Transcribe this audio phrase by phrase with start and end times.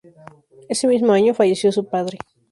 [0.67, 2.17] Ese mismo año falleció su padre.